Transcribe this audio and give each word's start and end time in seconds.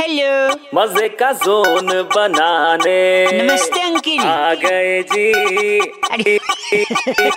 Hello 0.00 0.54
मज़े 0.74 1.08
का 1.20 1.30
zone 1.32 1.86
बनाने। 2.16 2.98
नमस्ते 3.32 3.80
अंकिल। 3.80 4.20
आ 4.20 4.54
गए 4.54 5.02
जी। 5.02 5.78
अरे 6.10 6.36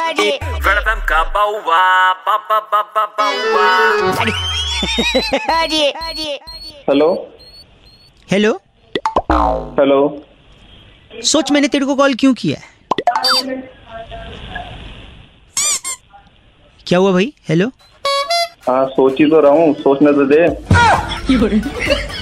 अरे। 0.00 0.28
वेलकम 0.66 1.00
का 1.08 1.22
बाउवा 1.34 2.12
बाबा 2.26 2.58
बाबा 2.72 3.04
बाउवा। 3.18 3.68
अरे 4.20 5.90
अरे 5.90 5.90
अरे। 5.90 6.38
हेलो। 6.88 7.10
हेलो। 8.32 8.52
हेलो। 9.80 10.00
सोच 11.24 11.52
मैंने 11.52 11.68
तेरे 11.68 11.86
को 11.86 11.94
कॉल 11.94 12.14
क्यों 12.14 12.34
किया? 12.34 12.60
क्या 16.86 16.98
हुआ 16.98 17.12
भाई? 17.12 17.32
हेलो। 17.48 17.70
हाँ 18.68 18.86
सोच 18.86 19.20
ही 19.20 19.30
तो 19.30 19.40
रहा 19.40 19.52
हूँ। 19.52 19.74
सोचने 19.74 20.12
तो 20.12 20.24
दे। 20.26 20.46